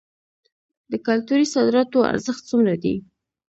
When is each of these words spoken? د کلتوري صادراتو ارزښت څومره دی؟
د 0.91 0.93
کلتوري 1.07 1.45
صادراتو 1.55 2.07
ارزښت 2.11 2.41
څومره 2.49 2.73
دی؟ 2.83 2.95